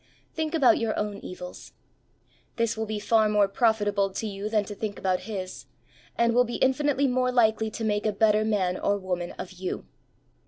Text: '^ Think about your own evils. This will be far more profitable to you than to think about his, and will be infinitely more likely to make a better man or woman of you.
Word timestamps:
'^ 0.33 0.33
Think 0.35 0.55
about 0.55 0.79
your 0.79 0.97
own 0.97 1.17
evils. 1.19 1.73
This 2.55 2.75
will 2.75 2.87
be 2.87 2.97
far 2.99 3.29
more 3.29 3.47
profitable 3.47 4.09
to 4.09 4.25
you 4.25 4.49
than 4.49 4.65
to 4.65 4.73
think 4.73 4.97
about 4.97 5.29
his, 5.29 5.67
and 6.17 6.33
will 6.33 6.43
be 6.43 6.55
infinitely 6.55 7.05
more 7.07 7.31
likely 7.31 7.69
to 7.69 7.83
make 7.83 8.07
a 8.07 8.11
better 8.11 8.43
man 8.43 8.77
or 8.77 8.97
woman 8.97 9.33
of 9.33 9.51
you. 9.51 9.85